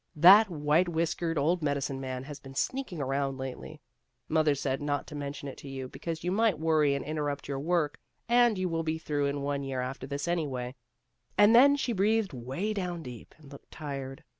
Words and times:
That 0.15 0.49
white 0.49 0.89
whis 0.89 1.13
kered 1.13 1.37
old 1.37 1.61
medicine 1.61 2.01
man 2.01 2.23
has 2.23 2.39
been 2.39 2.55
sneak 2.55 2.91
ing 2.91 2.99
around 3.01 3.37
lately. 3.37 3.81
Mother 4.27 4.55
said 4.55 4.81
not 4.81 5.05
to 5.05 5.15
mention 5.15 5.47
it 5.47 5.59
to 5.59 5.67
you, 5.69 5.87
because 5.87 6.23
you 6.23 6.31
might 6.31 6.57
worry 6.57 6.95
and 6.95 7.05
interrupt 7.05 7.47
your 7.47 7.59
work, 7.59 7.99
and 8.27 8.57
you 8.57 8.67
will 8.67 8.81
be 8.81 8.97
through 8.97 9.27
in 9.27 9.43
one 9.43 9.61
year 9.61 9.79
after 9.81 10.07
this 10.07 10.27
any 10.27 10.47
way. 10.47 10.73
And 11.37 11.55
then 11.55 11.75
she 11.75 11.93
breathed 11.93 12.33
way 12.33 12.73
down 12.73 13.03
deep, 13.03 13.35
and 13.37 13.51
looked 13.51 13.69
tired. 13.69 14.23